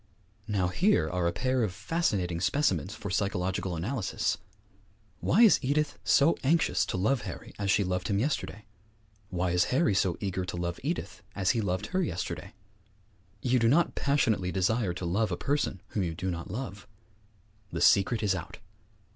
Now 0.47 0.69
here 0.69 1.07
are 1.11 1.27
a 1.27 1.31
pair 1.31 1.61
of 1.61 1.71
fascinating 1.71 2.41
specimens 2.41 2.95
for 2.95 3.11
psychological 3.11 3.75
analysis! 3.75 4.39
Why 5.19 5.43
is 5.43 5.59
Edith 5.61 5.99
so 6.03 6.35
anxious 6.43 6.87
to 6.87 6.97
love 6.97 7.21
Harry 7.21 7.53
as 7.59 7.69
she 7.69 7.83
loved 7.83 8.07
him 8.07 8.17
yesterday? 8.17 8.65
Why 9.29 9.51
is 9.51 9.65
Harry 9.65 9.93
so 9.93 10.17
eager 10.19 10.43
to 10.43 10.57
love 10.57 10.79
Edith 10.81 11.21
as 11.35 11.51
he 11.51 11.61
loved 11.61 11.85
her 11.93 12.01
yesterday? 12.01 12.55
You 13.43 13.59
do 13.59 13.67
not 13.67 13.93
passionately 13.93 14.51
desire 14.51 14.95
to 14.95 15.05
love 15.05 15.31
a 15.31 15.37
person 15.37 15.83
whom 15.89 16.01
you 16.01 16.15
do 16.15 16.31
not 16.31 16.49
love. 16.49 16.87
The 17.71 17.79
secret 17.79 18.23
is 18.23 18.33
out! 18.33 18.57